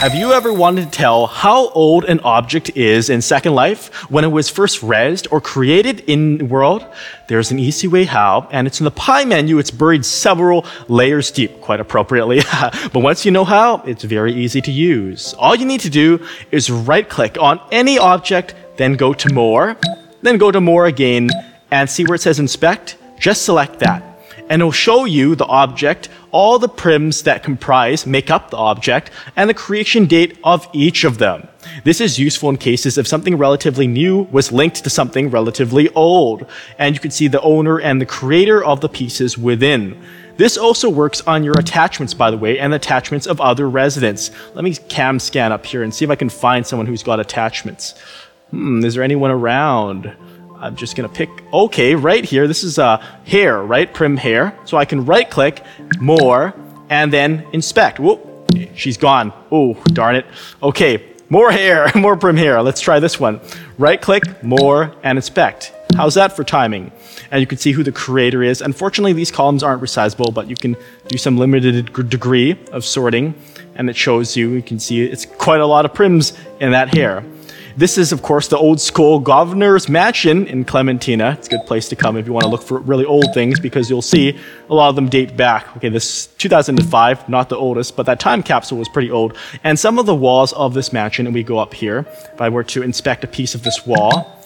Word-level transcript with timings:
Have 0.00 0.14
you 0.14 0.32
ever 0.32 0.50
wanted 0.50 0.86
to 0.86 0.90
tell 0.90 1.26
how 1.26 1.68
old 1.68 2.06
an 2.06 2.20
object 2.20 2.70
is 2.74 3.10
in 3.10 3.20
Second 3.20 3.54
Life 3.54 3.88
when 4.10 4.24
it 4.24 4.28
was 4.28 4.48
first 4.48 4.80
rezzed 4.80 5.26
or 5.30 5.42
created 5.42 6.00
in 6.06 6.38
the 6.38 6.46
world? 6.46 6.86
There's 7.28 7.50
an 7.50 7.58
easy 7.58 7.86
way 7.86 8.04
how, 8.04 8.48
and 8.50 8.66
it's 8.66 8.80
in 8.80 8.84
the 8.84 8.90
Pie 8.90 9.26
menu. 9.26 9.58
It's 9.58 9.70
buried 9.70 10.06
several 10.06 10.64
layers 10.88 11.30
deep, 11.30 11.60
quite 11.60 11.80
appropriately. 11.80 12.40
but 12.62 13.00
once 13.00 13.26
you 13.26 13.30
know 13.30 13.44
how, 13.44 13.82
it's 13.82 14.02
very 14.02 14.32
easy 14.32 14.62
to 14.62 14.72
use. 14.72 15.34
All 15.34 15.54
you 15.54 15.66
need 15.66 15.80
to 15.80 15.90
do 15.90 16.26
is 16.50 16.70
right 16.70 17.06
click 17.06 17.36
on 17.38 17.60
any 17.70 17.98
object, 17.98 18.54
then 18.78 18.94
go 18.94 19.12
to 19.12 19.30
More, 19.34 19.76
then 20.22 20.38
go 20.38 20.50
to 20.50 20.62
More 20.62 20.86
again, 20.86 21.28
and 21.70 21.90
see 21.90 22.04
where 22.04 22.14
it 22.14 22.22
says 22.22 22.38
Inspect. 22.38 22.96
Just 23.18 23.44
select 23.44 23.80
that 23.80 24.02
and 24.50 24.60
it'll 24.60 24.72
show 24.72 25.04
you 25.04 25.36
the 25.36 25.46
object, 25.46 26.08
all 26.32 26.58
the 26.58 26.68
prims 26.68 27.22
that 27.24 27.42
comprise, 27.42 28.06
make 28.06 28.30
up 28.30 28.50
the 28.50 28.56
object, 28.56 29.10
and 29.36 29.48
the 29.48 29.54
creation 29.54 30.06
date 30.06 30.38
of 30.44 30.68
each 30.72 31.04
of 31.04 31.18
them. 31.18 31.48
This 31.84 32.00
is 32.00 32.18
useful 32.18 32.50
in 32.50 32.56
cases 32.56 32.98
if 32.98 33.06
something 33.06 33.36
relatively 33.36 33.86
new 33.86 34.22
was 34.30 34.52
linked 34.52 34.82
to 34.84 34.90
something 34.90 35.30
relatively 35.30 35.88
old, 35.90 36.46
and 36.78 36.94
you 36.94 37.00
can 37.00 37.10
see 37.10 37.28
the 37.28 37.40
owner 37.42 37.78
and 37.78 38.00
the 38.00 38.06
creator 38.06 38.62
of 38.64 38.80
the 38.80 38.88
pieces 38.88 39.36
within. 39.36 40.00
This 40.36 40.56
also 40.56 40.88
works 40.88 41.20
on 41.26 41.44
your 41.44 41.58
attachments, 41.58 42.14
by 42.14 42.30
the 42.30 42.38
way, 42.38 42.58
and 42.58 42.72
attachments 42.72 43.26
of 43.26 43.40
other 43.40 43.68
residents. 43.68 44.30
Let 44.54 44.64
me 44.64 44.74
cam 44.74 45.18
scan 45.18 45.52
up 45.52 45.66
here 45.66 45.82
and 45.82 45.94
see 45.94 46.04
if 46.04 46.10
I 46.10 46.14
can 46.14 46.30
find 46.30 46.66
someone 46.66 46.86
who's 46.86 47.02
got 47.02 47.20
attachments. 47.20 47.98
Hmm, 48.50 48.84
is 48.84 48.94
there 48.94 49.02
anyone 49.02 49.30
around? 49.30 50.16
I'm 50.60 50.76
just 50.76 50.94
gonna 50.94 51.08
pick, 51.08 51.30
okay, 51.52 51.94
right 51.94 52.24
here, 52.24 52.46
this 52.46 52.62
is 52.62 52.78
uh, 52.78 52.98
hair, 53.24 53.62
right? 53.62 53.92
Prim 53.92 54.16
hair. 54.16 54.56
So 54.66 54.76
I 54.76 54.84
can 54.84 55.06
right 55.06 55.28
click, 55.28 55.64
more, 55.98 56.54
and 56.90 57.10
then 57.12 57.46
inspect. 57.52 57.98
Whoop, 57.98 58.52
she's 58.74 58.98
gone. 58.98 59.32
Oh, 59.50 59.74
darn 59.92 60.16
it. 60.16 60.26
Okay, 60.62 61.02
more 61.30 61.50
hair, 61.50 61.90
more 61.94 62.16
prim 62.16 62.36
hair. 62.36 62.60
Let's 62.62 62.80
try 62.80 63.00
this 63.00 63.18
one. 63.18 63.40
Right 63.78 64.00
click, 64.00 64.42
more, 64.42 64.94
and 65.02 65.16
inspect. 65.16 65.72
How's 65.96 66.14
that 66.14 66.36
for 66.36 66.44
timing? 66.44 66.92
And 67.30 67.40
you 67.40 67.46
can 67.46 67.58
see 67.58 67.72
who 67.72 67.82
the 67.82 67.92
creator 67.92 68.42
is. 68.42 68.60
Unfortunately, 68.60 69.12
these 69.12 69.30
columns 69.30 69.62
aren't 69.62 69.82
resizable, 69.82 70.34
but 70.34 70.48
you 70.48 70.56
can 70.56 70.76
do 71.08 71.16
some 71.16 71.38
limited 71.38 71.92
degree 72.08 72.58
of 72.72 72.84
sorting, 72.84 73.34
and 73.76 73.88
it 73.88 73.96
shows 73.96 74.36
you, 74.36 74.50
you 74.50 74.62
can 74.62 74.78
see 74.78 75.02
it's 75.02 75.24
quite 75.24 75.60
a 75.60 75.66
lot 75.66 75.84
of 75.84 75.92
prims 75.92 76.36
in 76.60 76.72
that 76.72 76.94
hair. 76.94 77.24
This 77.76 77.98
is, 77.98 78.12
of 78.12 78.22
course, 78.22 78.48
the 78.48 78.58
old 78.58 78.80
school 78.80 79.18
governor's 79.18 79.88
mansion 79.88 80.46
in 80.46 80.64
Clementina. 80.64 81.36
It's 81.38 81.46
a 81.46 81.50
good 81.50 81.66
place 81.66 81.88
to 81.90 81.96
come 81.96 82.16
if 82.16 82.26
you 82.26 82.32
want 82.32 82.44
to 82.44 82.50
look 82.50 82.62
for 82.62 82.78
really 82.80 83.04
old 83.04 83.32
things 83.32 83.60
because 83.60 83.88
you'll 83.88 84.02
see 84.02 84.38
a 84.68 84.74
lot 84.74 84.88
of 84.88 84.96
them 84.96 85.08
date 85.08 85.36
back. 85.36 85.76
Okay, 85.76 85.88
this 85.88 86.26
2005, 86.38 87.28
not 87.28 87.48
the 87.48 87.56
oldest, 87.56 87.96
but 87.96 88.06
that 88.06 88.20
time 88.20 88.42
capsule 88.42 88.78
was 88.78 88.88
pretty 88.88 89.10
old. 89.10 89.36
And 89.62 89.78
some 89.78 89.98
of 89.98 90.06
the 90.06 90.14
walls 90.14 90.52
of 90.54 90.74
this 90.74 90.92
mansion, 90.92 91.26
and 91.26 91.34
we 91.34 91.42
go 91.42 91.58
up 91.58 91.74
here, 91.74 92.06
if 92.32 92.40
I 92.40 92.48
were 92.48 92.64
to 92.64 92.82
inspect 92.82 93.24
a 93.24 93.28
piece 93.28 93.54
of 93.54 93.62
this 93.62 93.86
wall, 93.86 94.36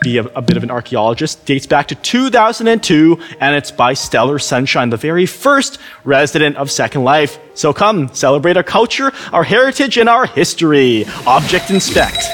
be 0.00 0.18
a, 0.18 0.24
a, 0.24 0.42
bit 0.42 0.56
of 0.56 0.62
an 0.62 0.70
archaeologist, 0.70 1.44
dates 1.46 1.66
back 1.66 1.88
to 1.88 1.94
2002, 1.94 3.18
and 3.40 3.56
it's 3.56 3.70
by 3.70 3.94
Steller 3.94 4.40
Sunshine, 4.40 4.90
the 4.90 4.96
very 4.96 5.26
first 5.26 5.78
resident 6.04 6.56
of 6.56 6.70
Second 6.70 7.04
Life. 7.04 7.38
So 7.54 7.72
come, 7.72 8.12
celebrate 8.14 8.56
our 8.56 8.62
culture, 8.62 9.12
our 9.32 9.44
heritage, 9.44 9.98
and 9.98 10.08
our 10.08 10.26
history. 10.26 11.06
Object 11.26 11.70
Inspect. 11.70 12.33